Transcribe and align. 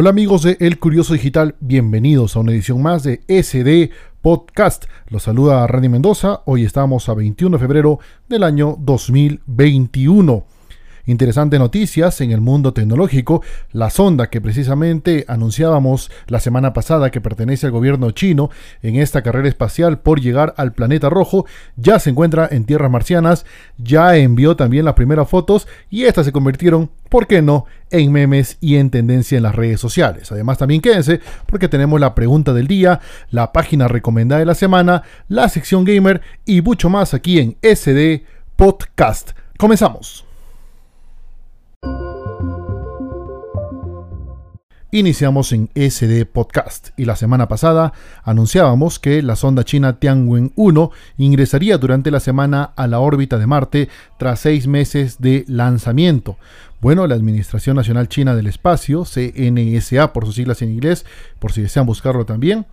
Hola 0.00 0.10
amigos 0.10 0.44
de 0.44 0.56
El 0.60 0.78
Curioso 0.78 1.12
Digital, 1.12 1.56
bienvenidos 1.58 2.36
a 2.36 2.38
una 2.38 2.52
edición 2.52 2.80
más 2.80 3.02
de 3.02 3.20
SD 3.26 3.90
Podcast. 4.22 4.84
Los 5.08 5.24
saluda 5.24 5.66
Randy 5.66 5.88
Mendoza, 5.88 6.42
hoy 6.44 6.64
estamos 6.64 7.08
a 7.08 7.14
21 7.14 7.56
de 7.56 7.60
febrero 7.60 7.98
del 8.28 8.44
año 8.44 8.76
2021. 8.78 10.46
Interesantes 11.08 11.58
noticias 11.58 12.20
en 12.20 12.32
el 12.32 12.42
mundo 12.42 12.74
tecnológico. 12.74 13.42
La 13.72 13.88
sonda 13.88 14.28
que 14.28 14.42
precisamente 14.42 15.24
anunciábamos 15.26 16.10
la 16.26 16.38
semana 16.38 16.74
pasada 16.74 17.10
que 17.10 17.22
pertenece 17.22 17.64
al 17.64 17.72
gobierno 17.72 18.10
chino 18.10 18.50
en 18.82 18.96
esta 18.96 19.22
carrera 19.22 19.48
espacial 19.48 20.00
por 20.00 20.20
llegar 20.20 20.52
al 20.58 20.74
planeta 20.74 21.08
rojo 21.08 21.46
ya 21.76 21.98
se 21.98 22.10
encuentra 22.10 22.46
en 22.50 22.66
tierras 22.66 22.90
marcianas, 22.90 23.46
ya 23.78 24.16
envió 24.16 24.54
también 24.54 24.84
las 24.84 24.92
primeras 24.92 25.30
fotos 25.30 25.66
y 25.88 26.04
estas 26.04 26.26
se 26.26 26.32
convirtieron, 26.32 26.90
¿por 27.08 27.26
qué 27.26 27.40
no?, 27.40 27.64
en 27.90 28.12
memes 28.12 28.58
y 28.60 28.76
en 28.76 28.90
tendencia 28.90 29.38
en 29.38 29.44
las 29.44 29.54
redes 29.54 29.80
sociales. 29.80 30.30
Además 30.30 30.58
también 30.58 30.82
quédense 30.82 31.20
porque 31.46 31.68
tenemos 31.68 31.98
la 31.98 32.14
pregunta 32.14 32.52
del 32.52 32.66
día, 32.66 33.00
la 33.30 33.54
página 33.54 33.88
recomendada 33.88 34.40
de 34.40 34.44
la 34.44 34.54
semana, 34.54 35.04
la 35.28 35.48
sección 35.48 35.84
gamer 35.84 36.20
y 36.44 36.60
mucho 36.60 36.90
más 36.90 37.14
aquí 37.14 37.38
en 37.38 37.56
SD 37.62 38.26
Podcast. 38.56 39.30
Comenzamos. 39.56 40.27
Iniciamos 44.90 45.52
en 45.52 45.68
SD 45.74 46.24
Podcast 46.24 46.88
y 46.96 47.04
la 47.04 47.14
semana 47.14 47.46
pasada 47.46 47.92
anunciábamos 48.24 48.98
que 48.98 49.20
la 49.20 49.36
sonda 49.36 49.62
china 49.62 49.98
Tianwen 49.98 50.52
1 50.56 50.90
ingresaría 51.18 51.76
durante 51.76 52.10
la 52.10 52.20
semana 52.20 52.72
a 52.74 52.86
la 52.86 52.98
órbita 52.98 53.36
de 53.36 53.46
Marte 53.46 53.90
tras 54.18 54.40
seis 54.40 54.66
meses 54.66 55.20
de 55.20 55.44
lanzamiento. 55.46 56.38
Bueno, 56.80 57.06
la 57.06 57.16
Administración 57.16 57.76
Nacional 57.76 58.08
China 58.08 58.34
del 58.34 58.46
Espacio, 58.46 59.04
CNSA 59.04 60.14
por 60.14 60.24
sus 60.24 60.36
siglas 60.36 60.62
en 60.62 60.70
inglés, 60.70 61.04
por 61.38 61.52
si 61.52 61.60
desean 61.60 61.84
buscarlo 61.84 62.24
también, 62.24 62.64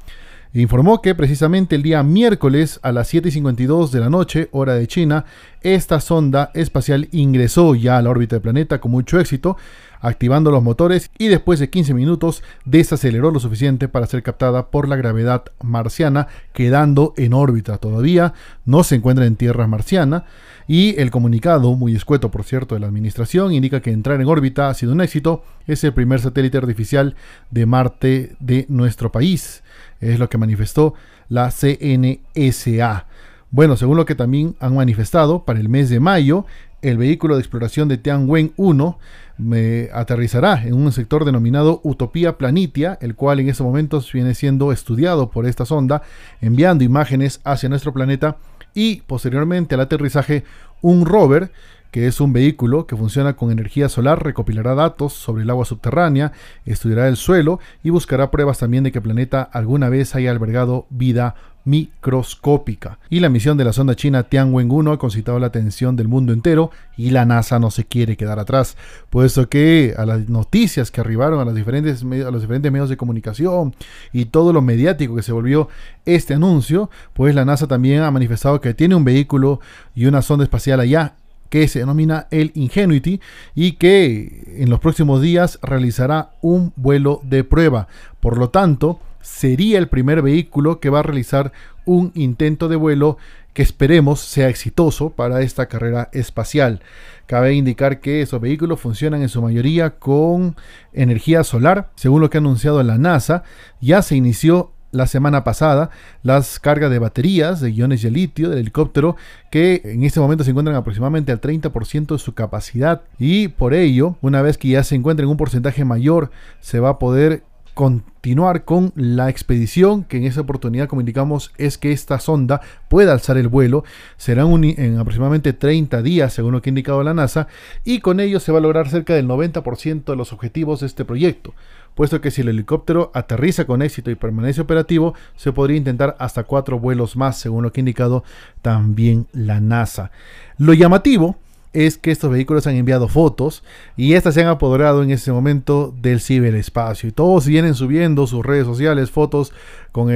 informó 0.53 1.01
que 1.01 1.15
precisamente 1.15 1.75
el 1.75 1.83
día 1.83 2.01
miércoles 2.01 2.79
a 2.81 2.93
las 2.93 3.13
7.52 3.13 3.89
de 3.89 3.99
la 3.99 4.09
noche, 4.09 4.47
hora 4.51 4.75
de 4.75 4.87
China, 4.87 5.25
esta 5.61 5.99
sonda 5.99 6.51
espacial 6.53 7.09
ingresó 7.11 7.75
ya 7.75 7.97
a 7.97 8.01
la 8.01 8.09
órbita 8.09 8.37
del 8.37 8.41
planeta 8.41 8.79
con 8.79 8.91
mucho 8.91 9.19
éxito, 9.19 9.57
activando 10.05 10.51
los 10.51 10.61
motores 10.61 11.09
y 11.17 11.29
después 11.29 11.59
de 11.59 11.69
15 11.69 11.95
minutos 11.95 12.43
desaceleró 12.63 13.31
lo 13.31 13.39
suficiente 13.39 13.87
para 13.87 14.05
ser 14.05 14.21
captada 14.21 14.67
por 14.69 14.87
la 14.87 14.95
gravedad 14.95 15.45
marciana, 15.63 16.27
quedando 16.53 17.13
en 17.17 17.33
órbita 17.33 17.79
todavía, 17.79 18.33
no 18.65 18.83
se 18.83 18.95
encuentra 18.95 19.25
en 19.25 19.35
tierra 19.35 19.65
marciana. 19.65 20.25
Y 20.67 20.99
el 20.99 21.11
comunicado, 21.11 21.75
muy 21.75 21.95
escueto 21.95 22.29
por 22.31 22.43
cierto, 22.43 22.75
de 22.75 22.81
la 22.81 22.87
administración, 22.87 23.51
indica 23.53 23.81
que 23.81 23.91
entrar 23.91 24.21
en 24.21 24.27
órbita 24.27 24.69
ha 24.69 24.73
sido 24.73 24.93
un 24.93 25.01
éxito. 25.01 25.43
Es 25.67 25.83
el 25.83 25.93
primer 25.93 26.19
satélite 26.19 26.57
artificial 26.57 27.15
de 27.49 27.65
Marte 27.65 28.35
de 28.39 28.65
nuestro 28.69 29.11
país. 29.11 29.63
Es 30.01 30.19
lo 30.19 30.29
que 30.29 30.37
manifestó 30.37 30.93
la 31.29 31.51
CNSA. 31.51 33.05
Bueno, 33.51 33.77
según 33.77 33.95
lo 33.95 34.05
que 34.05 34.15
también 34.15 34.55
han 34.59 34.75
manifestado, 34.75 35.45
para 35.45 35.59
el 35.59 35.69
mes 35.69 35.89
de 35.89 35.99
mayo, 35.99 36.45
el 36.89 36.97
vehículo 36.97 37.35
de 37.35 37.41
exploración 37.41 37.87
de 37.87 37.97
Tianwen 37.97 38.53
1 38.57 38.99
me 39.37 39.89
aterrizará 39.91 40.63
en 40.63 40.75
un 40.75 40.91
sector 40.91 41.25
denominado 41.25 41.81
Utopía 41.83 42.37
Planitia, 42.37 42.97
el 43.01 43.15
cual 43.15 43.39
en 43.39 43.49
estos 43.49 43.65
momentos 43.65 44.11
viene 44.13 44.35
siendo 44.35 44.71
estudiado 44.71 45.31
por 45.31 45.47
esta 45.47 45.65
sonda, 45.65 46.03
enviando 46.41 46.83
imágenes 46.83 47.41
hacia 47.43 47.69
nuestro 47.69 47.91
planeta 47.91 48.37
y 48.75 49.01
posteriormente 49.01 49.75
al 49.75 49.81
aterrizaje 49.81 50.43
un 50.81 51.05
rover 51.05 51.51
que 51.89 52.07
es 52.07 52.19
un 52.19 52.33
vehículo 52.33 52.87
que 52.87 52.97
funciona 52.97 53.37
con 53.37 53.51
energía 53.51 53.87
solar, 53.87 54.21
recopilará 54.21 54.75
datos 54.75 55.13
sobre 55.13 55.43
el 55.43 55.49
agua 55.49 55.63
subterránea, 55.63 56.33
estudiará 56.65 57.07
el 57.07 57.15
suelo 57.15 57.59
y 57.83 57.89
buscará 57.89 58.31
pruebas 58.31 58.59
también 58.59 58.83
de 58.83 58.91
que 58.91 58.97
el 58.99 59.03
planeta 59.03 59.41
alguna 59.41 59.87
vez 59.89 60.13
haya 60.13 60.29
albergado 60.29 60.87
vida 60.89 61.35
microscópica. 61.65 62.99
Y 63.09 63.19
la 63.19 63.29
misión 63.29 63.57
de 63.57 63.65
la 63.65 63.73
sonda 63.73 63.95
china 63.95 64.23
Tianwen 64.23 64.71
1 64.71 64.93
ha 64.93 64.99
concitado 64.99 65.39
la 65.39 65.47
atención 65.47 65.95
del 65.95 66.07
mundo 66.07 66.31
entero 66.31 66.71
y 66.95 67.09
la 67.09 67.25
NASA 67.25 67.59
no 67.59 67.71
se 67.71 67.85
quiere 67.85 68.15
quedar 68.15 68.39
atrás, 68.39 68.77
puesto 69.09 69.49
que 69.49 69.93
a 69.97 70.05
las 70.05 70.29
noticias 70.29 70.91
que 70.91 71.01
arribaron 71.01 71.45
a, 71.45 71.51
diferentes, 71.51 72.03
a 72.03 72.31
los 72.31 72.41
diferentes 72.41 72.71
medios 72.71 72.89
de 72.89 72.97
comunicación 72.97 73.75
y 74.13 74.25
todo 74.25 74.53
lo 74.53 74.61
mediático 74.61 75.15
que 75.15 75.23
se 75.23 75.33
volvió 75.33 75.67
este 76.05 76.35
anuncio, 76.35 76.89
pues 77.13 77.35
la 77.35 77.43
NASA 77.43 77.67
también 77.67 78.03
ha 78.03 78.11
manifestado 78.11 78.61
que 78.61 78.73
tiene 78.73 78.95
un 78.95 79.03
vehículo 79.03 79.59
y 79.95 80.05
una 80.05 80.21
sonda 80.21 80.43
espacial 80.43 80.79
allá 80.79 81.15
que 81.49 81.67
se 81.67 81.79
denomina 81.79 82.27
el 82.31 82.51
Ingenuity 82.55 83.21
y 83.53 83.73
que 83.73 84.55
en 84.57 84.69
los 84.69 84.79
próximos 84.79 85.21
días 85.21 85.59
realizará 85.61 86.31
un 86.41 86.73
vuelo 86.75 87.21
de 87.23 87.43
prueba. 87.43 87.87
Por 88.19 88.37
lo 88.37 88.49
tanto, 88.49 88.99
sería 89.21 89.79
el 89.79 89.87
primer 89.87 90.21
vehículo 90.21 90.79
que 90.79 90.89
va 90.89 90.99
a 90.99 91.03
realizar 91.03 91.51
un 91.85 92.11
intento 92.15 92.67
de 92.67 92.75
vuelo 92.75 93.17
que 93.53 93.61
esperemos 93.61 94.19
sea 94.19 94.49
exitoso 94.49 95.11
para 95.11 95.41
esta 95.41 95.67
carrera 95.67 96.09
espacial. 96.11 96.81
Cabe 97.25 97.53
indicar 97.53 98.01
que 98.01 98.21
esos 98.21 98.41
vehículos 98.41 98.81
funcionan 98.81 99.21
en 99.21 99.29
su 99.29 99.41
mayoría 99.41 99.91
con 99.91 100.57
energía 100.91 101.43
solar, 101.45 101.89
según 101.95 102.19
lo 102.19 102.29
que 102.29 102.37
ha 102.37 102.41
anunciado 102.41 102.83
la 102.83 102.97
NASA. 102.97 103.43
Ya 103.79 104.01
se 104.01 104.17
inició 104.17 104.73
la 104.95 105.07
semana 105.07 105.43
pasada 105.43 105.89
las 106.23 106.59
cargas 106.59 106.89
de 106.89 106.99
baterías 106.99 107.59
de 107.59 107.71
iones 107.71 108.01
de 108.01 108.11
litio 108.11 108.49
del 108.49 108.59
helicóptero 108.59 109.15
que 109.51 109.81
en 109.83 110.03
este 110.03 110.19
momento 110.19 110.43
se 110.43 110.51
encuentran 110.51 110.75
aproximadamente 110.75 111.31
al 111.31 111.41
30% 111.41 112.13
de 112.13 112.19
su 112.19 112.33
capacidad. 112.33 113.01
Y 113.19 113.49
por 113.49 113.73
ello 113.73 114.15
una 114.21 114.41
vez 114.41 114.57
que 114.57 114.69
ya 114.69 114.83
se 114.83 114.95
encuentra 114.95 115.23
en 115.23 115.29
un 115.29 115.37
porcentaje 115.37 115.85
mayor 115.85 116.31
se 116.61 116.79
va 116.79 116.89
a 116.89 116.99
poder 116.99 117.43
continuar 117.75 118.63
con 118.63 118.93
la 118.95 119.29
expedición, 119.29 120.05
que 120.05 120.17
en 120.17 120.23
esa 120.23 120.41
oportunidad, 120.41 120.87
como 120.87 121.01
indicamos, 121.01 121.51
es 121.57 121.77
que 121.77 121.91
esta 121.91 122.19
sonda 122.19 122.61
pueda 122.87 123.11
alzar 123.11 123.37
el 123.37 123.49
vuelo. 123.49 123.83
Será 124.15 124.43
en 124.43 124.97
aproximadamente 124.97 125.51
30 125.51 126.01
días, 126.01 126.33
según 126.33 126.53
lo 126.53 126.61
que 126.61 126.69
ha 126.69 126.71
indicado 126.71 127.03
la 127.03 127.13
NASA, 127.13 127.47
y 127.83 127.99
con 127.99 128.21
ello 128.21 128.39
se 128.39 128.53
va 128.53 128.59
a 128.59 128.61
lograr 128.61 128.89
cerca 128.89 129.13
del 129.13 129.27
90% 129.27 130.05
de 130.05 130.15
los 130.15 130.31
objetivos 130.31 130.79
de 130.79 130.87
este 130.87 131.03
proyecto, 131.03 131.53
puesto 131.95 132.21
que 132.21 132.31
si 132.31 132.41
el 132.41 132.47
helicóptero 132.47 133.11
aterriza 133.13 133.65
con 133.65 133.81
éxito 133.81 134.09
y 134.09 134.15
permanece 134.15 134.61
operativo, 134.61 135.13
se 135.35 135.51
podría 135.51 135.77
intentar 135.77 136.15
hasta 136.17 136.45
cuatro 136.45 136.79
vuelos 136.79 137.17
más, 137.17 137.37
según 137.37 137.63
lo 137.63 137.73
que 137.73 137.81
ha 137.81 137.83
indicado 137.83 138.23
también 138.61 139.27
la 139.33 139.59
NASA. 139.59 140.11
Lo 140.57 140.73
llamativo 140.73 141.37
es 141.75 141.97
que 141.97 142.11
estos 142.11 142.31
vehículos 142.31 142.65
han 142.67 142.75
enviado 142.75 143.07
fotos 143.07 143.63
y 143.97 144.13
estas 144.13 144.33
se 144.33 144.41
han 144.41 144.47
apoderado 144.47 145.03
en 145.03 145.11
ese 145.11 145.31
momento 145.31 145.93
del 146.01 146.21
ciberespacio. 146.21 147.09
Y 147.09 147.11
todos 147.11 147.45
vienen 147.45 147.75
subiendo 147.75 148.25
sus 148.25 148.45
redes 148.45 148.65
sociales 148.65 149.11
fotos 149.11 149.53
con 149.91 150.07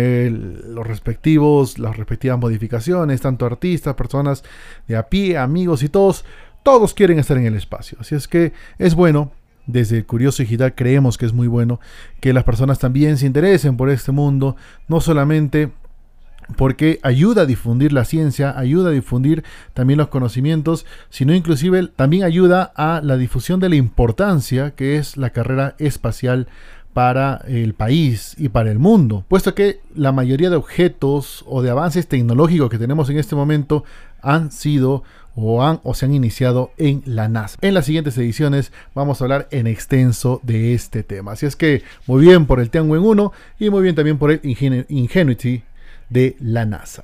los 0.74 0.88
respectivos, 0.88 1.78
las 1.78 1.98
respectivas 1.98 2.40
modificaciones, 2.40 3.22
tanto 3.22 3.46
artistas, 3.46 3.96
personas 3.96 4.44
de 4.88 4.96
a 4.96 5.10
pie, 5.10 5.38
amigos 5.38 5.84
y 5.84 5.90
todos, 5.90 6.24
todos 6.64 6.94
quieren 6.94 7.20
estar 7.20 7.38
en 7.38 7.46
el 7.46 7.56
espacio. 7.56 7.98
Así 8.00 8.16
es 8.16 8.28
que 8.28 8.54
es 8.78 8.96
bueno 8.96 9.32
desde 9.68 10.04
Curioso 10.04 10.42
Digital 10.42 10.74
creemos 10.74 11.18
que 11.18 11.28
es 11.28 11.34
muy 11.34 11.48
bueno 11.48 11.80
que 12.22 12.34
las 12.34 12.44
personas 12.44 12.80
también 12.80 13.18
se 13.18 13.28
interesen 13.28 13.78
por 13.78 13.90
este 13.90 14.12
mundo, 14.12 14.56
no 14.88 15.00
solamente 15.00 15.70
porque 16.56 17.00
ayuda 17.04 17.44
a 17.44 17.46
difundir 17.46 17.94
la 17.94 18.06
ciencia, 18.06 18.58
ayuda 18.58 18.90
a 18.90 18.94
difundir 18.94 19.44
también 19.74 19.98
los 19.98 20.10
conocimientos, 20.10 20.86
sino 21.10 21.34
inclusive 21.34 21.88
también 21.96 22.24
ayuda 22.24 22.72
a 22.76 23.02
la 23.04 23.18
difusión 23.18 23.60
de 23.60 23.70
la 23.70 23.76
importancia 23.76 24.72
que 24.72 24.98
es 24.98 25.18
la 25.18 25.30
carrera 25.30 25.76
espacial 25.80 26.48
para 26.94 27.42
el 27.48 27.76
país 27.76 28.36
y 28.38 28.50
para 28.50 28.72
el 28.72 28.80
mundo, 28.80 29.24
puesto 29.28 29.54
que 29.54 29.80
la 29.96 30.12
mayoría 30.12 30.50
de 30.50 30.56
objetos 30.56 31.46
o 31.48 31.62
de 31.62 31.70
avances 31.70 32.08
tecnológicos 32.08 32.70
que 32.70 32.80
tenemos 32.80 33.10
en 33.10 33.20
este 33.20 33.36
momento 33.36 33.84
han 34.22 34.52
sido 34.52 35.04
o, 35.36 35.64
han, 35.64 35.80
o 35.84 35.94
se 35.94 36.06
han 36.06 36.14
iniciado 36.14 36.72
en 36.78 37.02
la 37.06 37.30
NASA. 37.30 37.58
En 37.62 37.74
las 37.74 37.86
siguientes 37.86 38.18
ediciones 38.18 38.74
vamos 38.96 39.22
a 39.22 39.26
hablar 39.26 39.48
en 39.52 39.68
extenso 39.68 40.42
de 40.44 40.74
este 40.74 41.04
tema. 41.04 41.34
Así 41.34 41.46
es 41.46 41.56
que 41.56 41.84
muy 42.08 42.22
bien 42.26 42.46
por 42.46 42.60
el 42.60 42.70
Tianwen 42.70 43.02
1 43.02 43.32
y 43.60 43.70
muy 43.70 43.84
bien 43.84 43.96
también 43.96 44.18
por 44.18 44.32
el 44.32 44.42
Ingenuity 44.44 45.64
de 46.10 46.36
la 46.40 46.66
NASA. 46.66 47.04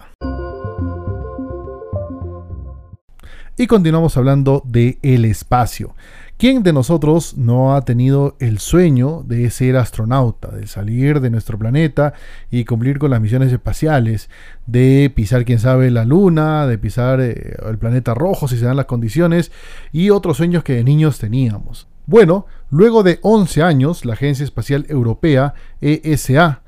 Y 3.58 3.68
continuamos 3.68 4.18
hablando 4.18 4.62
de 4.66 5.00
el 5.02 5.24
espacio. 5.24 5.96
¿Quién 6.38 6.64
de 6.64 6.74
nosotros 6.74 7.38
no 7.38 7.74
ha 7.74 7.86
tenido 7.86 8.36
el 8.40 8.60
sueño 8.60 9.24
de 9.26 9.50
ser 9.50 9.78
astronauta, 9.78 10.50
de 10.50 10.68
salir 10.68 11.22
de 11.22 11.30
nuestro 11.30 11.58
planeta 11.58 12.14
y 12.52 12.66
cumplir 12.66 13.00
con 13.00 13.12
las 13.12 13.22
misiones 13.22 13.54
espaciales, 13.54 14.30
de 14.66 15.10
pisar, 15.16 15.46
quién 15.46 15.60
sabe, 15.60 15.90
la 15.92 16.04
luna, 16.04 16.68
de 16.68 16.78
pisar 16.78 17.22
eh, 17.22 17.56
el 17.66 17.78
planeta 17.78 18.14
rojo 18.14 18.50
si 18.50 18.58
se 18.58 18.66
dan 18.66 18.76
las 18.76 18.88
condiciones 18.88 19.54
y 19.94 20.10
otros 20.10 20.36
sueños 20.36 20.66
que 20.66 20.74
de 20.74 20.84
niños 20.84 21.20
teníamos? 21.20 21.88
Bueno, 22.06 22.48
luego 22.70 23.02
de 23.02 23.20
11 23.22 23.64
años, 23.64 24.04
la 24.04 24.14
Agencia 24.14 24.44
Espacial 24.44 24.86
Europea, 24.90 25.54
ESA, 25.80 26.64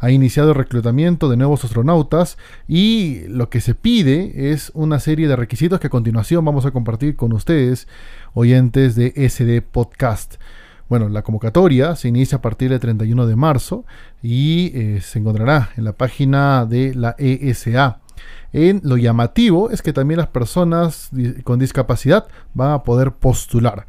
ha 0.00 0.10
iniciado 0.10 0.50
el 0.50 0.54
reclutamiento 0.56 1.28
de 1.28 1.36
nuevos 1.36 1.64
astronautas 1.64 2.38
y 2.66 3.20
lo 3.28 3.50
que 3.50 3.60
se 3.60 3.74
pide 3.74 4.52
es 4.52 4.72
una 4.74 4.98
serie 4.98 5.28
de 5.28 5.36
requisitos 5.36 5.78
que 5.78 5.88
a 5.88 5.90
continuación 5.90 6.44
vamos 6.44 6.64
a 6.64 6.70
compartir 6.70 7.16
con 7.16 7.32
ustedes, 7.34 7.86
oyentes 8.32 8.94
de 8.94 9.12
SD 9.28 9.62
Podcast. 9.62 10.36
Bueno, 10.88 11.08
la 11.08 11.22
convocatoria 11.22 11.94
se 11.94 12.08
inicia 12.08 12.38
a 12.38 12.42
partir 12.42 12.70
del 12.70 12.80
31 12.80 13.26
de 13.26 13.36
marzo 13.36 13.84
y 14.22 14.72
eh, 14.74 15.00
se 15.02 15.18
encontrará 15.18 15.70
en 15.76 15.84
la 15.84 15.92
página 15.92 16.66
de 16.66 16.94
la 16.94 17.14
ESA. 17.18 18.00
En 18.52 18.80
lo 18.82 18.96
llamativo 18.96 19.70
es 19.70 19.82
que 19.82 19.92
también 19.92 20.18
las 20.18 20.28
personas 20.28 21.10
con 21.44 21.58
discapacidad 21.58 22.26
van 22.54 22.72
a 22.72 22.82
poder 22.82 23.12
postular. 23.12 23.86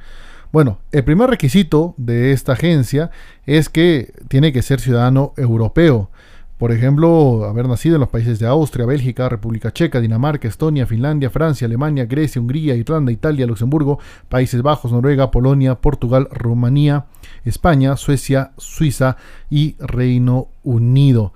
Bueno, 0.52 0.80
el 0.92 1.06
primer 1.06 1.30
requisito 1.30 1.96
de 1.96 2.34
esta 2.34 2.54
agencia 2.54 3.10
es 3.46 3.70
que 3.70 4.12
tiene 4.28 4.52
que 4.52 4.62
ser 4.62 4.82
ciudadano 4.82 5.34
europeo. 5.38 6.10
Por 6.58 6.74
ejemplo, 6.74 7.46
haber 7.46 7.68
nacido 7.70 7.96
en 7.96 8.02
los 8.02 8.10
países 8.10 8.38
de 8.38 8.48
Austria, 8.48 8.86
Bélgica, 8.86 9.30
República 9.30 9.72
Checa, 9.72 10.02
Dinamarca, 10.02 10.50
Estonia, 10.50 10.86
Finlandia, 10.86 11.30
Francia, 11.30 11.66
Alemania, 11.66 12.06
Grecia, 12.06 12.42
Hungría, 12.42 12.76
Irlanda, 12.76 13.14
Italia, 13.14 13.48
Luxemburgo, 13.48 13.98
Países 14.28 14.62
Bajos, 14.62 14.92
Noruega, 14.92 15.32
Polonia, 15.32 15.76
Portugal, 15.76 16.28
Rumanía, 16.30 17.06
España, 17.46 17.96
Suecia, 17.96 18.52
Suiza 18.58 19.16
y 19.50 19.76
Reino 19.80 20.50
Unido. 20.64 21.34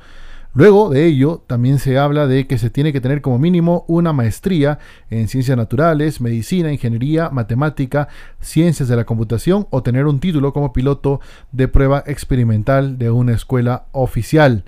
Luego 0.58 0.90
de 0.90 1.06
ello, 1.06 1.44
también 1.48 1.80
se 1.80 1.98
habla 1.98 2.28
de 2.28 2.48
que 2.48 2.58
se 2.58 2.70
tiene 2.70 2.94
que 2.94 3.02
tener 3.02 3.22
como 3.22 3.38
mínimo 3.38 3.84
una 3.90 4.14
maestría 4.14 4.80
en 5.10 5.28
ciencias 5.28 5.58
naturales, 5.58 6.22
medicina, 6.22 6.72
ingeniería, 6.72 7.30
matemática, 7.30 8.08
ciencias 8.40 8.88
de 8.88 8.96
la 8.96 9.04
computación 9.04 9.68
o 9.70 9.84
tener 9.84 10.06
un 10.06 10.22
título 10.22 10.54
como 10.54 10.72
piloto 10.72 11.20
de 11.52 11.68
prueba 11.68 12.06
experimental 12.08 12.98
de 12.98 13.12
una 13.12 13.34
escuela 13.34 13.88
oficial. 13.92 14.64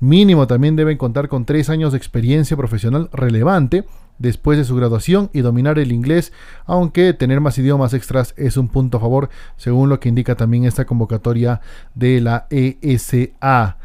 Mínimo 0.00 0.48
también 0.48 0.74
deben 0.74 0.98
contar 0.98 1.28
con 1.28 1.44
tres 1.44 1.70
años 1.70 1.92
de 1.92 1.98
experiencia 1.98 2.56
profesional 2.56 3.08
relevante 3.12 3.84
después 4.18 4.58
de 4.58 4.64
su 4.64 4.74
graduación 4.74 5.30
y 5.32 5.42
dominar 5.42 5.78
el 5.78 5.92
inglés, 5.92 6.32
aunque 6.66 7.12
tener 7.12 7.40
más 7.40 7.56
idiomas 7.58 7.94
extras 7.94 8.34
es 8.36 8.56
un 8.56 8.66
punto 8.66 8.96
a 8.96 9.00
favor, 9.00 9.30
según 9.56 9.88
lo 9.88 10.00
que 10.00 10.08
indica 10.08 10.34
también 10.34 10.64
esta 10.64 10.84
convocatoria 10.84 11.60
de 11.94 12.20
la 12.20 12.48
ESA. 12.50 13.76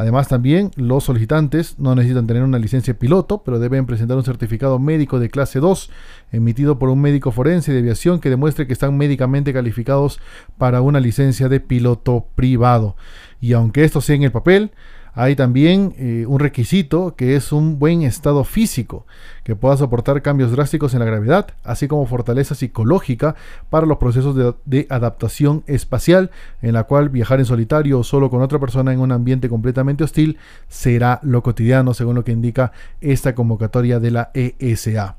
Además 0.00 0.28
también 0.28 0.70
los 0.76 1.04
solicitantes 1.04 1.78
no 1.78 1.94
necesitan 1.94 2.26
tener 2.26 2.42
una 2.42 2.58
licencia 2.58 2.98
piloto, 2.98 3.42
pero 3.44 3.58
deben 3.58 3.84
presentar 3.84 4.16
un 4.16 4.24
certificado 4.24 4.78
médico 4.78 5.20
de 5.20 5.28
clase 5.28 5.60
2 5.60 5.90
emitido 6.32 6.78
por 6.78 6.88
un 6.88 7.02
médico 7.02 7.32
forense 7.32 7.70
de 7.70 7.80
aviación 7.80 8.18
que 8.18 8.30
demuestre 8.30 8.66
que 8.66 8.72
están 8.72 8.96
médicamente 8.96 9.52
calificados 9.52 10.18
para 10.56 10.80
una 10.80 11.00
licencia 11.00 11.50
de 11.50 11.60
piloto 11.60 12.28
privado. 12.34 12.96
Y 13.42 13.52
aunque 13.52 13.84
esto 13.84 14.00
sea 14.00 14.16
en 14.16 14.22
el 14.22 14.32
papel, 14.32 14.70
hay 15.14 15.36
también 15.36 15.94
eh, 15.98 16.24
un 16.26 16.38
requisito 16.38 17.14
que 17.16 17.36
es 17.36 17.52
un 17.52 17.78
buen 17.78 18.02
estado 18.02 18.44
físico, 18.44 19.06
que 19.44 19.56
pueda 19.56 19.76
soportar 19.76 20.22
cambios 20.22 20.52
drásticos 20.52 20.94
en 20.94 21.00
la 21.00 21.06
gravedad, 21.06 21.48
así 21.64 21.88
como 21.88 22.06
fortaleza 22.06 22.54
psicológica 22.54 23.34
para 23.68 23.86
los 23.86 23.98
procesos 23.98 24.54
de, 24.64 24.86
adaptación 24.88 25.62
espacial, 25.66 26.30
en 26.62 26.74
la 26.74 26.84
cual 26.84 27.08
viajar 27.08 27.38
en 27.38 27.46
solitario 27.46 27.98
o 27.98 28.04
solo 28.04 28.30
con 28.30 28.42
otra 28.42 28.58
persona 28.58 28.92
en 28.92 29.00
un 29.00 29.12
ambiente 29.12 29.48
completamente 29.48 30.04
hostil 30.04 30.38
será 30.68 31.20
lo 31.22 31.42
cotidiano, 31.42 31.94
según 31.94 32.14
lo 32.14 32.24
que 32.24 32.32
indica 32.32 32.72
esta 33.00 33.34
convocatoria 33.34 34.00
de 34.00 34.10
la 34.10 34.30
ESA. 34.34 35.16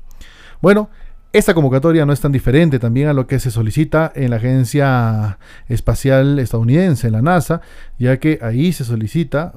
Bueno, 0.60 0.90
esta 1.32 1.54
convocatoria 1.54 2.04
no 2.04 2.12
es 2.12 2.20
tan 2.20 2.30
diferente 2.30 2.78
también 2.78 3.08
a 3.08 3.14
lo 3.14 3.26
que 3.26 3.40
se 3.40 3.50
solicita 3.50 4.12
en 4.14 4.30
la 4.30 4.36
Agencia 4.36 5.38
Espacial 5.66 6.38
Estadounidense, 6.38 7.06
en 7.06 7.14
la 7.14 7.22
NASA, 7.22 7.62
ya 7.98 8.18
que 8.18 8.38
ahí 8.42 8.72
se 8.72 8.84
solicita 8.84 9.54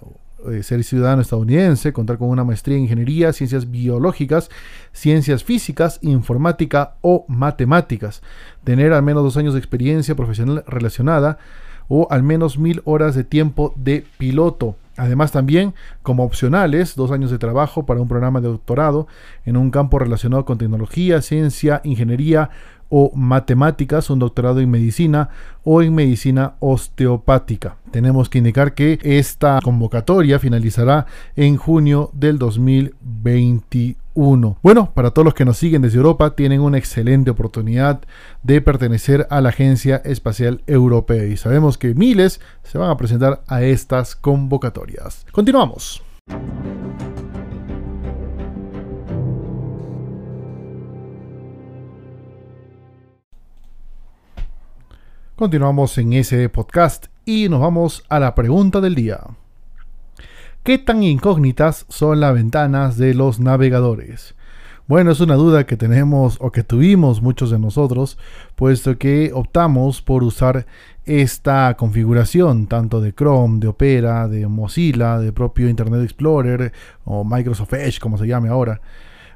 eh, 0.51 0.63
ser 0.63 0.83
ciudadano 0.83 1.21
estadounidense, 1.21 1.94
contar 1.94 2.18
con 2.18 2.30
una 2.30 2.44
maestría 2.44 2.77
en 2.77 2.83
ingeniería, 2.83 3.33
ciencias 3.33 3.69
biológicas, 3.69 4.50
ciencias 4.92 5.44
físicas, 5.44 6.00
informática 6.01 6.95
o 7.01 7.25
matemáticas, 7.27 8.21
tener 8.63 8.94
al 8.94 9.03
menos 9.03 9.24
dos 9.24 9.38
años 9.38 9.53
de 9.53 9.59
experiencia 9.59 10.15
profesional 10.15 10.63
relacionada 10.68 11.38
o 11.88 12.07
al 12.09 12.24
menos 12.24 12.57
mil 12.57 12.81
horas 12.86 13.15
de 13.15 13.24
tiempo 13.24 13.74
de 13.75 14.06
piloto. 14.18 14.75
Además 14.97 15.31
también, 15.31 15.74
como 16.03 16.24
opcionales, 16.24 16.95
dos 16.95 17.12
años 17.12 17.30
de 17.30 17.38
trabajo 17.38 17.86
para 17.86 18.00
un 18.00 18.07
programa 18.07 18.39
de 18.39 18.48
doctorado 18.48 19.07
en 19.45 19.57
un 19.57 19.69
campo 19.69 20.00
relacionado 20.00 20.45
con 20.45 20.57
tecnología, 20.57 21.21
ciencia, 21.21 21.81
ingeniería 21.83 22.50
o 22.89 23.11
matemáticas, 23.15 24.09
un 24.09 24.19
doctorado 24.19 24.59
en 24.59 24.69
medicina 24.69 25.29
o 25.63 25.81
en 25.81 25.95
medicina 25.95 26.55
osteopática. 26.59 27.77
Tenemos 27.91 28.27
que 28.29 28.39
indicar 28.39 28.73
que 28.73 28.99
esta 29.03 29.59
convocatoria 29.63 30.39
finalizará 30.39 31.05
en 31.35 31.57
junio 31.57 32.09
del 32.13 32.37
2021. 32.37 34.57
Bueno, 34.61 34.91
para 34.93 35.11
todos 35.11 35.25
los 35.25 35.33
que 35.33 35.45
nos 35.45 35.57
siguen 35.57 35.81
desde 35.81 35.97
Europa, 35.97 36.35
tienen 36.35 36.61
una 36.61 36.77
excelente 36.77 37.31
oportunidad 37.31 38.01
de 38.43 38.61
pertenecer 38.61 39.27
a 39.29 39.41
la 39.41 39.49
Agencia 39.49 39.97
Espacial 40.05 40.61
Europea 40.67 41.25
y 41.25 41.35
sabemos 41.38 41.77
que 41.77 41.95
miles 41.95 42.39
se 42.63 42.77
van 42.77 42.89
a 42.89 42.97
presentar 42.97 43.41
a 43.47 43.63
estas 43.63 44.15
convocatorias. 44.15 45.25
Continuamos. 45.31 46.03
Continuamos 55.35 55.97
en 55.97 56.13
ese 56.13 56.47
podcast 56.47 57.07
y 57.25 57.49
nos 57.49 57.59
vamos 57.59 58.05
a 58.07 58.21
la 58.21 58.33
pregunta 58.35 58.79
del 58.79 58.95
día. 58.95 59.19
¿Qué 60.63 60.77
tan 60.77 61.03
incógnitas 61.03 61.85
son 61.89 62.21
las 62.21 62.33
ventanas 62.33 62.95
de 62.95 63.13
los 63.13 63.41
navegadores? 63.41 64.33
Bueno, 64.87 65.11
es 65.11 65.19
una 65.19 65.35
duda 65.35 65.65
que 65.65 65.75
tenemos 65.75 66.37
o 66.39 66.53
que 66.53 66.63
tuvimos 66.63 67.21
muchos 67.21 67.51
de 67.51 67.59
nosotros, 67.59 68.17
puesto 68.55 68.97
que 68.97 69.31
optamos 69.33 70.01
por 70.01 70.23
usar 70.23 70.67
esta 71.03 71.75
configuración 71.75 72.67
tanto 72.67 73.01
de 73.01 73.13
Chrome, 73.13 73.59
de 73.59 73.67
Opera, 73.67 74.29
de 74.29 74.47
Mozilla, 74.47 75.19
de 75.19 75.33
propio 75.33 75.67
Internet 75.67 76.01
Explorer 76.03 76.71
o 77.03 77.25
Microsoft 77.25 77.73
Edge, 77.73 77.99
como 77.99 78.17
se 78.17 78.25
llame 78.25 78.47
ahora. 78.47 78.79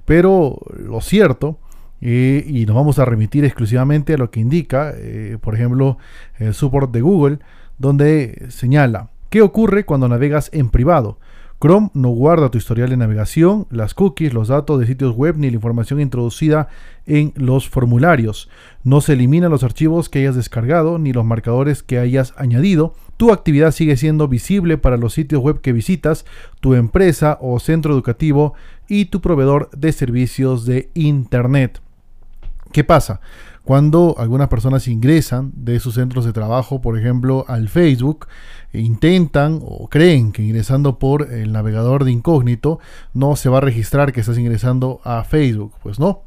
Pero 0.05 0.61
lo 0.77 1.01
cierto 1.01 1.59
y 2.01 2.65
nos 2.65 2.75
vamos 2.75 2.99
a 2.99 3.05
remitir 3.05 3.45
exclusivamente 3.45 4.13
a 4.13 4.17
lo 4.17 4.31
que 4.31 4.39
indica, 4.39 4.93
eh, 4.95 5.37
por 5.41 5.55
ejemplo, 5.55 5.97
el 6.37 6.53
support 6.53 6.91
de 6.91 7.01
Google, 7.01 7.39
donde 7.77 8.45
señala, 8.49 9.09
¿qué 9.29 9.41
ocurre 9.41 9.85
cuando 9.85 10.07
navegas 10.07 10.49
en 10.53 10.69
privado? 10.69 11.17
Chrome 11.61 11.89
no 11.93 12.09
guarda 12.09 12.49
tu 12.49 12.57
historial 12.57 12.89
de 12.89 12.95
navegación, 12.95 13.67
las 13.69 13.93
cookies, 13.93 14.33
los 14.33 14.47
datos 14.47 14.79
de 14.79 14.87
sitios 14.87 15.13
web 15.13 15.35
ni 15.37 15.49
la 15.49 15.55
información 15.55 15.99
introducida 15.99 16.69
en 17.05 17.33
los 17.35 17.67
formularios. 17.67 18.49
No 18.85 19.01
se 19.01 19.11
eliminan 19.11 19.51
los 19.51 19.65
archivos 19.65 20.07
que 20.07 20.19
hayas 20.19 20.37
descargado 20.37 20.99
ni 20.99 21.11
los 21.11 21.25
marcadores 21.25 21.83
que 21.83 21.99
hayas 21.99 22.33
añadido. 22.37 22.93
Tu 23.17 23.33
actividad 23.33 23.71
sigue 23.71 23.97
siendo 23.97 24.29
visible 24.29 24.77
para 24.77 24.95
los 24.95 25.13
sitios 25.13 25.41
web 25.41 25.59
que 25.59 25.73
visitas, 25.73 26.25
tu 26.61 26.75
empresa 26.75 27.37
o 27.41 27.59
centro 27.59 27.93
educativo 27.93 28.53
y 28.87 29.05
tu 29.05 29.19
proveedor 29.19 29.69
de 29.71 29.91
servicios 29.91 30.65
de 30.65 30.89
Internet. 30.93 31.81
¿Qué 32.71 32.83
pasa? 32.83 33.21
Cuando 33.63 34.15
algunas 34.17 34.47
personas 34.47 34.87
ingresan 34.87 35.51
de 35.55 35.79
sus 35.79 35.95
centros 35.95 36.25
de 36.25 36.33
trabajo, 36.33 36.81
por 36.81 36.97
ejemplo, 36.97 37.45
al 37.47 37.69
Facebook, 37.69 38.27
e 38.73 38.79
intentan 38.79 39.59
o 39.61 39.89
creen 39.89 40.31
que 40.31 40.43
ingresando 40.43 40.99
por 40.99 41.31
el 41.31 41.51
navegador 41.51 42.03
de 42.03 42.11
incógnito 42.11 42.79
no 43.13 43.35
se 43.35 43.49
va 43.49 43.57
a 43.59 43.61
registrar 43.61 44.11
que 44.11 44.21
estás 44.21 44.37
ingresando 44.37 45.01
a 45.03 45.23
Facebook. 45.23 45.73
Pues 45.83 45.99
no. 45.99 46.23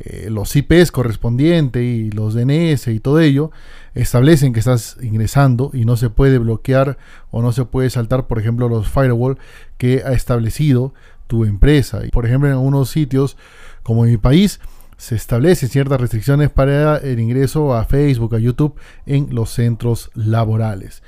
Eh, 0.00 0.28
los 0.30 0.56
IPs 0.56 0.90
correspondientes 0.90 1.82
y 1.82 2.10
los 2.10 2.34
DNS 2.34 2.88
y 2.88 2.98
todo 2.98 3.20
ello 3.20 3.52
establecen 3.94 4.52
que 4.52 4.58
estás 4.58 4.96
ingresando 5.02 5.70
y 5.72 5.84
no 5.84 5.96
se 5.96 6.10
puede 6.10 6.38
bloquear 6.38 6.98
o 7.30 7.42
no 7.42 7.52
se 7.52 7.64
puede 7.64 7.90
saltar, 7.90 8.26
por 8.26 8.40
ejemplo, 8.40 8.68
los 8.68 8.88
firewall 8.88 9.38
que 9.78 10.02
ha 10.04 10.12
establecido 10.12 10.94
tu 11.28 11.44
empresa. 11.44 12.04
Y, 12.04 12.10
por 12.10 12.26
ejemplo, 12.26 12.48
en 12.48 12.54
algunos 12.54 12.90
sitios 12.90 13.36
como 13.84 14.04
en 14.04 14.10
mi 14.10 14.16
país, 14.16 14.60
se 15.02 15.16
establecen 15.16 15.68
ciertas 15.68 16.00
restricciones 16.00 16.48
para 16.48 16.96
el 16.98 17.18
ingreso 17.18 17.74
a 17.74 17.84
Facebook, 17.84 18.36
a 18.36 18.38
YouTube 18.38 18.76
en 19.04 19.34
los 19.34 19.50
centros 19.50 20.12
laborales. 20.14 21.02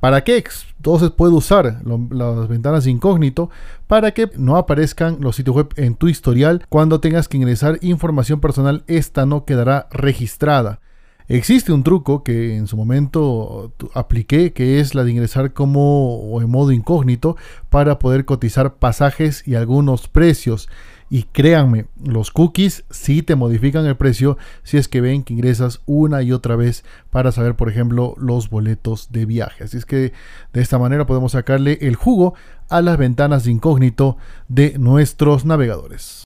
¿Para 0.00 0.24
qué? 0.24 0.42
Entonces 0.78 1.10
puede 1.10 1.32
usar 1.32 1.80
las 2.10 2.48
ventanas 2.48 2.88
incógnito 2.88 3.48
para 3.86 4.10
que 4.10 4.28
no 4.36 4.56
aparezcan 4.56 5.18
los 5.20 5.36
sitios 5.36 5.54
web 5.54 5.68
en 5.76 5.94
tu 5.94 6.08
historial. 6.08 6.66
Cuando 6.68 6.98
tengas 6.98 7.28
que 7.28 7.36
ingresar 7.36 7.78
información 7.82 8.40
personal, 8.40 8.82
esta 8.88 9.26
no 9.26 9.44
quedará 9.44 9.86
registrada. 9.92 10.80
Existe 11.28 11.72
un 11.72 11.84
truco 11.84 12.24
que 12.24 12.56
en 12.56 12.66
su 12.66 12.76
momento 12.76 13.72
apliqué, 13.94 14.52
que 14.52 14.80
es 14.80 14.96
la 14.96 15.04
de 15.04 15.12
ingresar 15.12 15.52
como 15.52 16.18
o 16.18 16.42
en 16.42 16.50
modo 16.50 16.72
incógnito 16.72 17.36
para 17.70 18.00
poder 18.00 18.24
cotizar 18.24 18.74
pasajes 18.74 19.46
y 19.46 19.54
algunos 19.54 20.08
precios. 20.08 20.68
Y 21.08 21.24
créanme, 21.24 21.86
los 22.04 22.30
cookies 22.30 22.84
sí 22.90 23.22
te 23.22 23.36
modifican 23.36 23.86
el 23.86 23.96
precio 23.96 24.38
si 24.64 24.76
es 24.76 24.88
que 24.88 25.00
ven 25.00 25.22
que 25.22 25.34
ingresas 25.34 25.80
una 25.86 26.22
y 26.22 26.32
otra 26.32 26.56
vez 26.56 26.84
para 27.10 27.30
saber, 27.32 27.54
por 27.54 27.68
ejemplo, 27.68 28.14
los 28.18 28.50
boletos 28.50 29.12
de 29.12 29.24
viaje. 29.24 29.64
Así 29.64 29.76
es 29.76 29.86
que 29.86 30.12
de 30.52 30.60
esta 30.60 30.78
manera 30.78 31.06
podemos 31.06 31.32
sacarle 31.32 31.78
el 31.82 31.94
jugo 31.94 32.34
a 32.68 32.82
las 32.82 32.98
ventanas 32.98 33.44
de 33.44 33.52
incógnito 33.52 34.16
de 34.48 34.78
nuestros 34.78 35.44
navegadores. 35.44 36.24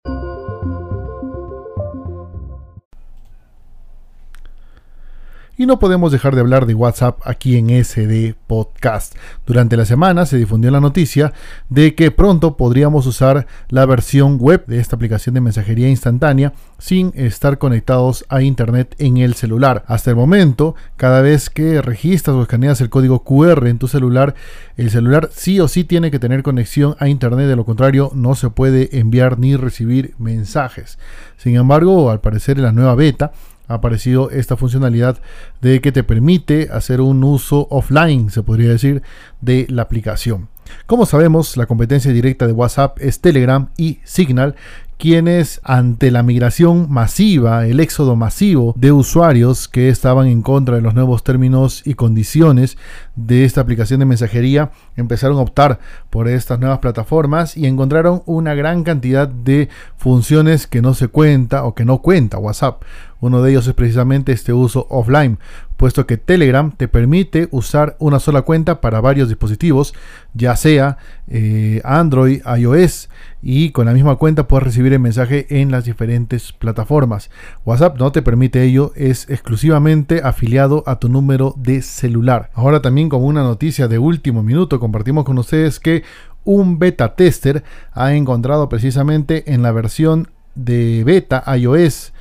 Y 5.61 5.67
no 5.67 5.79
podemos 5.79 6.11
dejar 6.11 6.35
de 6.35 6.40
hablar 6.40 6.64
de 6.64 6.73
WhatsApp 6.73 7.21
aquí 7.23 7.59
en 7.59 7.69
SD 7.69 8.35
Podcast. 8.47 9.14
Durante 9.45 9.76
la 9.76 9.85
semana 9.85 10.25
se 10.25 10.38
difundió 10.38 10.71
la 10.71 10.81
noticia 10.81 11.35
de 11.69 11.95
que 11.95 12.11
pronto 12.11 12.57
podríamos 12.57 13.07
usar 13.07 13.47
la 13.69 13.85
versión 13.85 14.38
web 14.38 14.64
de 14.64 14.81
esta 14.81 14.97
aplicación 14.97 15.35
de 15.35 15.43
mensajería 15.43 15.90
instantánea 15.90 16.55
sin 16.79 17.12
estar 17.14 17.59
conectados 17.59 18.25
a 18.31 18.40
internet 18.40 18.95
en 18.99 19.19
el 19.19 19.35
celular. 19.35 19.85
Hasta 19.87 20.09
el 20.09 20.17
momento, 20.17 20.76
cada 20.97 21.21
vez 21.21 21.50
que 21.50 21.83
registras 21.83 22.37
o 22.37 22.40
escaneas 22.40 22.81
el 22.81 22.88
código 22.88 23.23
QR 23.23 23.67
en 23.67 23.76
tu 23.76 23.87
celular, 23.87 24.35
el 24.79 24.90
celular 24.90 25.29
sí 25.31 25.61
o 25.61 25.69
sí 25.69 25.85
tiene 25.85 26.11
que 26.11 26.19
tener 26.19 26.43
conexión 26.43 26.97
a 27.00 27.09
internet, 27.09 27.49
de 27.49 27.57
lo 27.57 27.67
contrario 27.67 28.12
no 28.14 28.35
se 28.35 28.49
puede 28.49 28.99
enviar 28.99 29.38
ni 29.38 29.57
recibir 29.57 30.14
mensajes. 30.17 30.99
Sin 31.37 31.57
embargo, 31.57 32.11
al 32.11 32.23
parecer 32.23 32.57
en 32.57 32.64
la 32.64 32.73
nueva 32.73 32.95
beta 32.95 33.33
ha 33.71 33.75
aparecido 33.75 34.31
esta 34.31 34.57
funcionalidad 34.57 35.19
de 35.61 35.81
que 35.81 35.93
te 35.93 36.03
permite 36.03 36.69
hacer 36.73 37.00
un 37.00 37.23
uso 37.23 37.69
offline, 37.71 38.29
se 38.31 38.43
podría 38.43 38.71
decir, 38.71 39.03
de 39.41 39.67
la 39.71 39.83
aplicación. 39.83 40.49
Como 40.87 41.07
sabemos, 41.07 41.57
la 41.57 41.67
competencia 41.67 42.12
directa 42.12 42.47
de 42.47 42.53
WhatsApp 42.53 42.99
es 43.00 43.21
Telegram 43.21 43.69
y 43.77 43.99
Signal, 44.05 44.55
quienes 45.00 45.62
ante 45.65 46.11
la 46.11 46.23
migración 46.23 46.91
masiva, 46.91 47.67
el 47.67 47.81
éxodo 47.81 48.17
masivo 48.17 48.75
de 48.77 48.93
usuarios 48.93 49.67
que 49.67 49.89
estaban 49.89 50.27
en 50.27 50.43
contra 50.43 50.77
de 50.77 50.83
los 50.83 50.95
nuevos 50.95 51.25
términos 51.25 51.83
y 51.87 51.95
condiciones 51.95 52.77
de 53.17 53.47
esta 53.47 53.62
aplicación 53.62 54.00
de 54.00 54.07
mensajería, 54.07 54.73
empezaron 54.97 55.39
a 55.39 55.41
optar 55.41 55.81
por 56.11 56.29
estas 56.29 56.61
nuevas 56.61 56.81
plataformas 56.81 57.57
y 57.57 57.67
encontraron 57.67 58.23
una 58.27 58.55
gran 58.55 58.85
cantidad 58.85 59.27
de 59.27 59.71
funciones 59.97 60.67
que 60.67 60.83
no 60.83 60.93
se 60.93 61.09
cuenta 61.09 61.65
o 61.65 61.75
que 61.75 61.87
no 61.87 62.03
cuenta 62.03 62.37
WhatsApp. 62.37 62.83
Uno 63.21 63.43
de 63.43 63.53
ellos 63.53 63.67
es 63.67 63.75
precisamente 63.75 64.33
este 64.33 64.53
uso 64.53 64.87
offline, 64.91 65.39
puesto 65.81 66.07
que 66.07 66.19
Telegram 66.19 66.73
te 66.73 66.89
permite 66.89 67.49
usar 67.53 67.97
una 68.01 68.21
sola 68.21 68.43
cuenta 68.43 68.83
para 68.83 69.01
varios 69.01 69.31
dispositivos, 69.31 69.95
ya 70.35 70.55
sea 70.55 70.99
eh, 71.27 71.81
Android, 71.85 72.43
iOS, 72.59 73.09
y 73.41 73.71
con 73.71 73.87
la 73.87 73.95
misma 73.95 74.17
cuenta 74.17 74.47
puedes 74.47 74.65
recibir 74.65 74.93
el 74.93 74.99
mensaje 74.99 75.47
en 75.49 75.71
las 75.71 75.87
diferentes 75.87 76.53
plataformas. 76.53 77.31
WhatsApp 77.65 77.99
no 77.99 78.13
te 78.13 78.21
permite 78.21 78.63
ello, 78.63 78.93
es 78.95 79.27
exclusivamente 79.31 80.21
afiliado 80.23 80.85
a 80.87 80.99
tu 80.99 81.09
número 81.09 81.55
de 81.57 81.81
celular. 81.81 82.51
Ahora 82.53 82.83
también 82.83 83.09
como 83.09 83.25
una 83.25 83.43
noticia 83.43 83.89
de 83.89 83.99
último 83.99 84.43
minuto 84.43 84.81
compartimos 84.81 85.25
con 85.25 85.39
ustedes 85.39 85.81
que 85.81 86.03
un 86.45 86.79
beta 86.79 87.15
tester 87.15 87.65
ha 87.93 88.13
encontrado 88.13 88.69
precisamente 88.69 89.55
en 89.55 89.63
la 89.63 89.73
versión 89.73 90.29
de 90.55 91.05
beta 91.05 91.43
iOS 91.57 92.13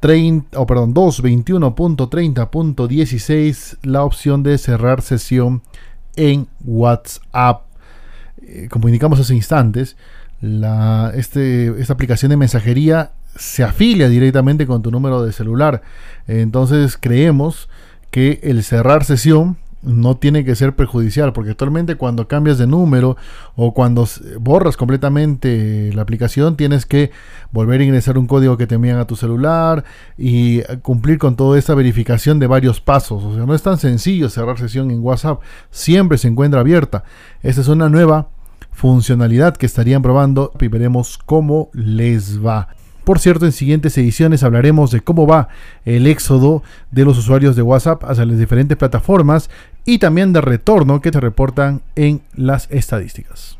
30, 0.00 0.58
o 0.58 0.66
perdón, 0.66 0.94
221.30.16 0.94 3.76
la 3.82 4.02
opción 4.04 4.42
de 4.42 4.56
cerrar 4.58 5.02
sesión 5.02 5.62
en 6.16 6.48
WhatsApp. 6.64 7.62
Eh, 8.42 8.66
como 8.70 8.88
indicamos 8.88 9.20
hace 9.20 9.34
instantes, 9.34 9.96
este, 11.14 11.68
esta 11.80 11.94
aplicación 11.94 12.30
de 12.30 12.36
mensajería 12.36 13.12
se 13.36 13.64
afilia 13.64 14.08
directamente 14.08 14.66
con 14.66 14.82
tu 14.82 14.90
número 14.90 15.22
de 15.22 15.32
celular. 15.32 15.82
Entonces 16.26 16.98
creemos 16.98 17.68
que 18.10 18.40
el 18.42 18.64
cerrar 18.64 19.04
sesión 19.04 19.58
no 19.86 20.16
tiene 20.16 20.44
que 20.44 20.56
ser 20.56 20.74
perjudicial, 20.74 21.32
porque 21.32 21.52
actualmente 21.52 21.94
cuando 21.94 22.28
cambias 22.28 22.58
de 22.58 22.66
número 22.66 23.16
o 23.54 23.72
cuando 23.72 24.06
borras 24.40 24.76
completamente 24.76 25.92
la 25.94 26.02
aplicación, 26.02 26.56
tienes 26.56 26.84
que 26.84 27.12
volver 27.52 27.80
a 27.80 27.84
ingresar 27.84 28.18
un 28.18 28.26
código 28.26 28.56
que 28.56 28.66
te 28.66 28.74
envían 28.74 28.98
a 28.98 29.06
tu 29.06 29.16
celular 29.16 29.84
y 30.18 30.62
cumplir 30.82 31.18
con 31.18 31.36
toda 31.36 31.58
esta 31.58 31.74
verificación 31.74 32.38
de 32.38 32.48
varios 32.48 32.80
pasos. 32.80 33.22
O 33.22 33.34
sea, 33.34 33.46
no 33.46 33.54
es 33.54 33.62
tan 33.62 33.78
sencillo 33.78 34.28
cerrar 34.28 34.58
sesión 34.58 34.90
en 34.90 35.00
WhatsApp, 35.00 35.40
siempre 35.70 36.18
se 36.18 36.28
encuentra 36.28 36.60
abierta. 36.60 37.04
Esta 37.42 37.60
es 37.60 37.68
una 37.68 37.88
nueva 37.88 38.28
funcionalidad 38.72 39.56
que 39.56 39.66
estarían 39.66 40.02
probando 40.02 40.52
y 40.60 40.68
veremos 40.68 41.16
cómo 41.16 41.70
les 41.72 42.44
va. 42.44 42.75
Por 43.06 43.20
cierto, 43.20 43.46
en 43.46 43.52
siguientes 43.52 43.96
ediciones 43.98 44.42
hablaremos 44.42 44.90
de 44.90 45.00
cómo 45.00 45.28
va 45.28 45.46
el 45.84 46.08
éxodo 46.08 46.64
de 46.90 47.04
los 47.04 47.16
usuarios 47.16 47.54
de 47.54 47.62
WhatsApp 47.62 48.02
hacia 48.02 48.26
las 48.26 48.36
diferentes 48.36 48.76
plataformas 48.76 49.48
y 49.84 49.98
también 49.98 50.32
de 50.32 50.40
retorno 50.40 51.00
que 51.00 51.12
te 51.12 51.20
reportan 51.20 51.82
en 51.94 52.22
las 52.34 52.68
estadísticas. 52.68 53.58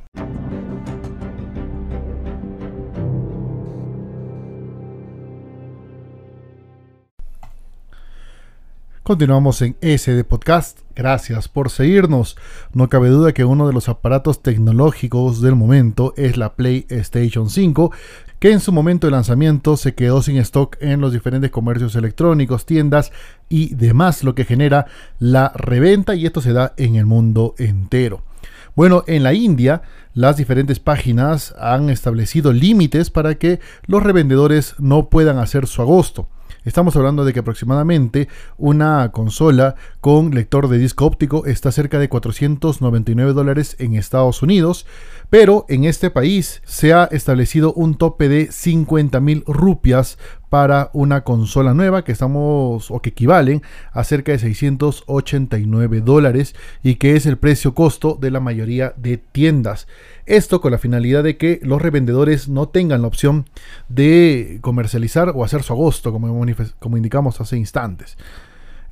Continuamos 9.07 9.63
en 9.63 9.77
SD 9.81 10.25
Podcast. 10.25 10.81
Gracias 10.97 11.47
por 11.47 11.71
seguirnos. 11.71 12.37
No 12.73 12.89
cabe 12.89 13.09
duda 13.09 13.33
que 13.33 13.45
uno 13.45 13.69
de 13.69 13.73
los 13.73 13.89
aparatos 13.89 14.43
tecnológicos 14.43 15.41
del 15.41 15.55
momento 15.55 16.13
es 16.17 16.37
la 16.37 16.57
PlayStation 16.57 17.49
5, 17.49 17.93
que 18.39 18.53
en 18.53 18.61
su 18.61 18.73
momento 18.73 19.07
de 19.07 19.13
lanzamiento 19.13 19.77
se 19.77 19.95
quedó 19.95 20.23
sin 20.23 20.37
stock 20.39 20.77
en 20.81 21.01
los 21.01 21.13
diferentes 21.13 21.51
comercios 21.51 21.97
electrónicos, 21.97 22.67
tiendas 22.67 23.13
y 23.49 23.75
demás, 23.75 24.25
lo 24.25 24.35
que 24.35 24.45
genera 24.45 24.87
la 25.19 25.53
reventa 25.55 26.15
y 26.15 26.27
esto 26.27 26.41
se 26.41 26.53
da 26.53 26.75
en 26.77 26.97
el 26.97 27.07
mundo 27.07 27.55
entero. 27.59 28.23
Bueno, 28.75 29.05
en 29.07 29.23
la 29.23 29.33
India 29.33 29.83
las 30.13 30.37
diferentes 30.37 30.81
páginas 30.81 31.55
han 31.59 31.89
establecido 31.91 32.53
límites 32.53 33.11
para 33.11 33.37
que 33.37 33.61
los 33.87 34.03
revendedores 34.03 34.75
no 34.79 35.09
puedan 35.09 35.39
hacer 35.39 35.67
su 35.67 35.81
agosto. 35.81 36.29
Estamos 36.67 36.97
hablando 36.97 37.25
de 37.25 37.33
que 37.33 37.39
aproximadamente 37.39 38.27
una 38.59 39.13
consola 39.13 39.77
con 40.01 40.33
lector 40.33 40.67
de 40.67 40.79
disco 40.79 41.07
óptico 41.07 41.47
está 41.47 41.71
cerca 41.71 42.01
de 42.01 42.09
499 42.09 43.35
dólares 43.35 43.77
en 43.79 43.95
Estados 43.95 44.43
Unidos, 44.43 44.85
pero 45.31 45.65
en 45.69 45.85
este 45.85 46.11
país 46.11 46.63
se 46.65 46.93
ha 46.93 47.05
establecido 47.05 47.73
un 47.73 47.95
tope 47.95 48.29
de 48.29 48.51
50 48.51 49.21
mil 49.21 49.45
rupias 49.47 50.19
para 50.49 50.91
una 50.93 51.23
consola 51.23 51.75
nueva 51.75 52.05
que 52.05 52.13
estamos 52.13 52.91
o 52.91 53.01
que 53.01 53.11
equivalen 53.11 53.63
a 53.93 54.05
cerca 54.05 54.33
de 54.33 54.39
689 54.39 56.01
dólares 56.01 56.55
y 56.83 56.97
que 56.97 57.17
es 57.17 57.27
el 57.27 57.37
precio 57.37 57.75
costo 57.75 58.17
de 58.21 58.31
la 58.31 58.41
mayoría 58.41 58.95
de 58.97 59.19
tiendas. 59.19 59.87
Esto 60.27 60.61
con 60.61 60.73
la 60.73 60.79
finalidad 60.79 61.25
de 61.25 61.37
que 61.37 61.61
los 61.63 61.83
revendedores 61.83 62.49
no 62.49 62.69
tengan 62.69 63.03
la 63.03 63.09
opción 63.09 63.47
de 63.89 64.59
comercializar 64.61 65.33
o 65.35 65.45
hacer 65.45 65.63
su 65.63 65.73
agosto, 65.73 66.13
como, 66.13 66.45
como 66.79 66.97
indicamos 66.97 67.41
hace 67.41 67.57
instantes. 67.57 68.17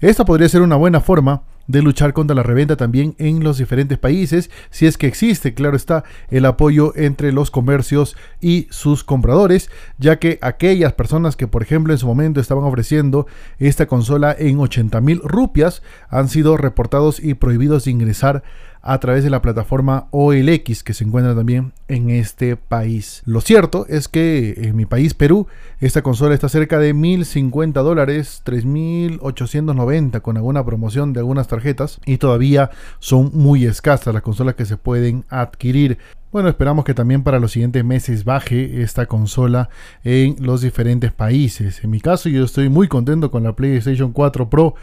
Esta 0.01 0.25
podría 0.25 0.49
ser 0.49 0.63
una 0.63 0.77
buena 0.77 1.01
forma 1.01 1.43
de 1.66 1.83
luchar 1.83 2.12
contra 2.12 2.35
la 2.35 2.42
reventa 2.42 2.76
también 2.76 3.14
en 3.18 3.42
los 3.42 3.59
diferentes 3.59 3.99
países, 3.99 4.50
si 4.71 4.87
es 4.87 4.99
que 4.99 5.06
existe, 5.06 5.54
claro 5.54 5.76
está, 5.76 6.04
el 6.28 6.44
apoyo 6.44 6.92
entre 6.97 7.33
los 7.33 7.50
comercios 7.50 8.16
y 8.40 8.66
sus 8.71 9.04
compradores, 9.04 9.71
ya 9.99 10.18
que 10.18 10.38
aquellas 10.42 10.92
personas 10.92 11.37
que, 11.37 11.49
por 11.49 11.62
ejemplo, 11.62 11.92
en 11.92 11.99
su 11.99 12.06
momento 12.06 12.40
estaban 12.40 12.64
ofreciendo 12.64 13.26
esta 13.59 13.87
consola 13.87 14.35
en 14.38 14.59
80 14.59 15.00
mil 15.00 15.21
rupias, 15.23 15.83
han 16.09 16.28
sido 16.28 16.56
reportados 16.56 17.21
y 17.21 17.35
prohibidos 17.35 17.85
de 17.85 17.90
ingresar 17.92 18.42
a 18.87 18.99
través 18.99 19.25
de 19.25 19.31
la 19.31 19.41
plataforma 19.41 20.09
OLX 20.11 20.85
que 20.85 20.93
se 20.93 21.05
encuentra 21.05 21.35
también 21.35 21.73
en 21.88 22.11
este 22.11 22.57
país. 22.57 23.23
Lo 23.25 23.41
cierto 23.41 23.87
es 23.88 24.09
que 24.09 24.55
en 24.59 24.76
mi 24.76 24.85
país, 24.85 25.14
Perú, 25.14 25.47
esta 25.81 26.03
consola 26.03 26.35
está 26.35 26.50
cerca 26.50 26.79
de 26.79 26.93
1050 26.93 27.81
dólares, 27.81 28.43
3890 28.45 30.21
con 30.21 30.37
alguna 30.37 30.67
promoción 30.67 31.14
de 31.14 31.21
algunas 31.21 31.49
tarjetas 31.49 31.99
y 32.05 32.19
todavía 32.19 32.71
son 32.99 33.31
muy 33.33 33.64
escasas 33.64 34.12
las 34.12 34.23
consolas 34.23 34.55
que 34.55 34.67
se 34.67 34.76
pueden 34.76 35.25
adquirir. 35.31 35.97
Bueno, 36.31 36.50
esperamos 36.50 36.85
que 36.85 36.95
también 36.95 37.23
para 37.23 37.38
los 37.38 37.53
siguientes 37.53 37.85
meses 37.85 38.25
baje 38.25 38.83
esta 38.83 39.07
consola 39.07 39.71
en 40.03 40.37
los 40.41 40.61
diferentes 40.61 41.11
países. 41.11 41.83
En 41.83 41.91
mi 41.91 42.00
caso, 42.00 42.29
yo 42.29 42.45
estoy 42.45 42.69
muy 42.69 42.88
contento 42.88 43.31
con 43.31 43.45
la 43.45 43.55
PlayStation 43.55 44.12
4 44.12 44.50
Pro 44.50 44.75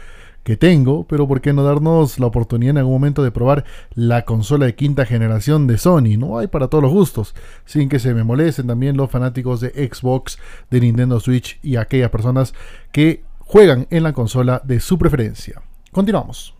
que 0.44 0.56
tengo, 0.56 1.06
pero 1.06 1.28
¿por 1.28 1.40
qué 1.40 1.52
no 1.52 1.62
darnos 1.62 2.18
la 2.18 2.26
oportunidad 2.26 2.70
en 2.70 2.78
algún 2.78 2.94
momento 2.94 3.22
de 3.22 3.30
probar 3.30 3.64
la 3.94 4.24
consola 4.24 4.66
de 4.66 4.74
quinta 4.74 5.06
generación 5.06 5.66
de 5.66 5.78
Sony? 5.78 6.16
No 6.18 6.38
hay 6.38 6.48
para 6.48 6.68
todos 6.68 6.82
los 6.82 6.92
gustos, 6.92 7.34
sin 7.64 7.88
que 7.88 7.98
se 7.98 8.14
me 8.14 8.24
molesten 8.24 8.66
también 8.66 8.96
los 8.96 9.10
fanáticos 9.10 9.60
de 9.60 9.70
Xbox, 9.70 10.38
de 10.70 10.80
Nintendo 10.80 11.20
Switch 11.20 11.58
y 11.62 11.76
aquellas 11.76 12.10
personas 12.10 12.54
que 12.92 13.24
juegan 13.38 13.86
en 13.90 14.02
la 14.02 14.12
consola 14.12 14.60
de 14.64 14.80
su 14.80 14.98
preferencia. 14.98 15.62
Continuamos. 15.92 16.54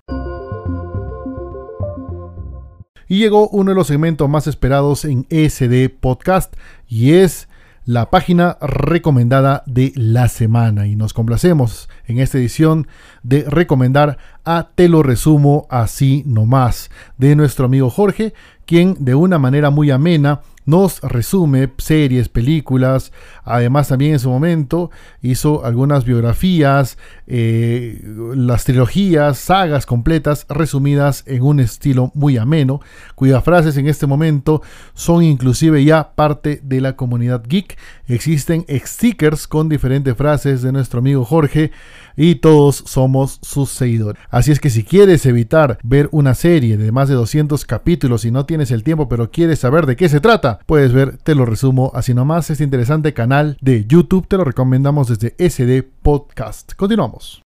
Y 3.09 3.19
llegó 3.19 3.49
uno 3.49 3.73
de 3.73 3.75
los 3.75 3.89
segmentos 3.89 4.29
más 4.29 4.47
esperados 4.47 5.05
en 5.05 5.27
SD 5.29 5.91
Podcast 5.91 6.55
y 6.87 7.13
es 7.15 7.49
la 7.85 8.11
página 8.11 8.59
recomendada 8.61 9.63
de 9.67 9.93
la 9.97 10.29
semana. 10.29 10.87
Y 10.87 10.97
nos 10.97 11.13
complacemos 11.13 11.89
en 12.07 12.19
esta 12.19 12.39
edición 12.39 12.87
de 13.23 13.45
recomendar 13.49 14.19
a 14.45 14.69
Te 14.75 14.89
lo 14.89 15.03
resumo 15.03 15.67
así 15.71 16.23
nomás 16.27 16.91
de 17.19 17.37
nuestro 17.37 17.67
amigo 17.67 17.91
Jorge, 17.91 18.35
quien 18.67 18.97
de 19.01 19.15
una 19.15 19.39
manera 19.39 19.71
muy 19.71 19.91
amena 19.91 20.41
nos 20.65 21.01
resume 21.01 21.73
series, 21.79 22.29
películas, 22.29 23.13
además 23.45 23.89
también 23.89 24.13
en 24.13 24.19
su 24.19 24.31
momento 24.31 24.91
hizo 25.21 25.65
algunas 25.65 26.05
biografías, 26.05 26.99
eh, 27.27 28.03
las 28.35 28.65
trilogías, 28.65 29.39
sagas 29.39 29.87
completas 29.87 30.47
resumidas 30.49 31.25
en 31.27 31.43
un 31.43 31.61
estilo 31.61 32.13
muy 32.15 32.37
ameno, 32.37 32.81
cuyas 33.15 33.43
frases 33.43 33.77
en 33.77 33.89
este 33.89 34.07
momento 34.07 34.63
son 34.95 35.23
inclusive 35.23 35.85
ya 35.85 36.13
parte 36.15 36.61
de 36.63 36.81
la 36.81 36.97
comunidad 36.97 37.43
geek. 37.47 37.79
Existen 38.07 38.65
stickers 38.69 39.49
con 39.49 39.69
diferentes 39.69 40.17
frases 40.17 40.63
de 40.63 40.73
nuestro 40.73 41.01
amigo 41.01 41.25
Jorge 41.25 41.73
y 42.17 42.37
todos 42.37 42.85
somos 42.87 43.39
sus 43.43 43.71
seguidores. 43.71 44.23
Así 44.31 44.53
es 44.53 44.61
que 44.61 44.71
si 44.71 44.85
quieres 44.85 45.25
evitar 45.27 45.79
ver 45.83 46.09
una 46.13 46.35
serie 46.35 46.77
de 46.77 46.93
más 46.93 47.09
de 47.09 47.15
200 47.15 47.65
capítulos 47.65 48.25
y 48.25 48.31
no 48.31 48.47
tienes 48.47 48.71
el 48.71 48.83
tiempo 48.83 49.09
pero 49.09 49.31
quieres 49.31 49.61
saber 49.61 49.87
de 49.87 49.97
qué 49.97 50.09
se 50.09 50.21
trata, 50.21 50.52
puedes 50.67 50.93
ver, 50.93 51.17
te 51.19 51.35
lo 51.35 51.47
resumo 51.47 51.93
así 51.95 52.15
nomás, 52.15 52.51
este 52.51 52.65
interesante 52.65 53.15
canal 53.15 53.57
de 53.61 53.87
YouTube, 53.87 54.27
te 54.27 54.37
lo 54.37 54.45
recomendamos 54.45 55.09
desde 55.09 55.35
SD 55.39 55.85
Podcast. 56.03 56.73
Continuamos. 56.75 57.43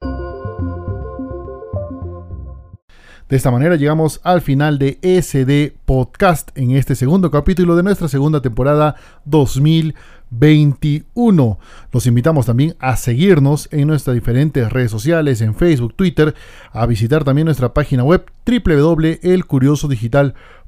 De 3.34 3.38
esta 3.38 3.50
manera 3.50 3.76
llegamos 3.78 4.22
al 4.24 4.42
final 4.42 4.78
de 4.78 5.00
SD 5.02 5.74
Podcast 5.86 6.56
en 6.56 6.70
este 6.72 6.94
segundo 6.94 7.32
capítulo 7.32 7.76
de 7.76 7.82
nuestra 7.82 8.08
segunda 8.08 8.42
temporada 8.42 8.96
2021. 9.26 11.58
Los 11.92 12.06
invitamos 12.06 12.46
también 12.46 12.76
a 12.78 12.96
seguirnos 12.96 13.70
en 13.72 13.88
nuestras 13.88 14.14
diferentes 14.14 14.72
redes 14.72 14.92
sociales, 14.92 15.42
en 15.42 15.56
Facebook, 15.56 15.96
Twitter, 15.96 16.36
a 16.72 16.86
visitar 16.86 17.24
también 17.24 17.46
nuestra 17.46 17.74
página 17.74 18.04
web 18.04 18.24
www.elcuriosodigital.com. 18.46 20.63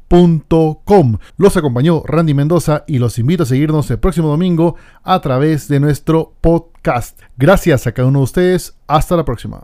Los 1.38 1.58
acompañó 1.58 2.04
Randy 2.06 2.34
Mendoza 2.34 2.84
y 2.88 3.00
los 3.00 3.20
invito 3.20 3.44
a 3.44 3.46
seguirnos 3.46 3.90
el 3.92 4.00
próximo 4.00 4.30
domingo 4.30 4.76
a 5.04 5.20
través 5.22 5.68
de 5.68 5.80
nuestro 5.80 6.34
podcast. 6.42 7.20
Gracias 7.38 7.88
a 7.88 7.92
cada 7.92 8.08
uno 8.08 8.20
de 8.20 8.24
ustedes. 8.24 8.78
Hasta 8.88 9.18
la 9.18 9.26
próxima. 9.26 9.64